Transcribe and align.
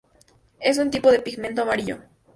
Es 0.59 0.79
un 0.79 0.89
tipo 0.89 1.11
de 1.11 1.19
pigmento 1.19 1.61
amarillo. 1.61 1.99